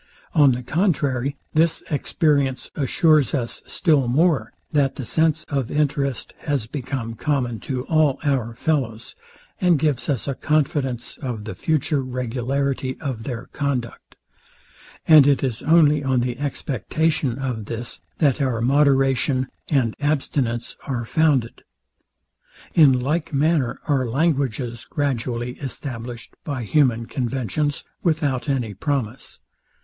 On 0.33 0.53
the 0.53 0.63
contrary, 0.63 1.37
this 1.53 1.83
experience 1.91 2.71
assures 2.73 3.35
us 3.35 3.61
still 3.67 4.07
more, 4.07 4.51
that 4.71 4.95
the 4.95 5.05
sense 5.05 5.43
of 5.43 5.69
interest 5.69 6.33
has 6.39 6.65
become 6.65 7.13
common 7.13 7.59
to 7.59 7.83
all 7.85 8.17
our 8.23 8.55
fellows, 8.55 9.13
and 9.59 9.77
gives 9.77 10.09
us 10.09 10.27
a 10.27 10.33
confidence 10.33 11.17
of 11.17 11.43
the 11.43 11.53
future 11.53 12.01
regularity 12.01 12.97
of 12.99 13.25
their 13.25 13.45
conduct: 13.53 14.15
And 15.07 15.27
it 15.27 15.43
is 15.43 15.61
only 15.61 16.03
on 16.03 16.21
the 16.21 16.39
expectation 16.39 17.37
of 17.37 17.65
this, 17.65 18.01
that 18.17 18.41
our 18.41 18.59
moderation 18.59 19.49
and 19.69 19.95
abstinence 19.99 20.75
are 20.87 21.05
founded. 21.05 21.61
In 22.73 22.99
like 22.99 23.33
manner 23.33 23.79
are 23.87 24.07
languages 24.07 24.83
gradually 24.89 25.59
established 25.59 26.33
by 26.43 26.63
human 26.63 27.05
conventions 27.05 27.83
without 28.01 28.49
any 28.49 28.73
promise. 28.73 29.39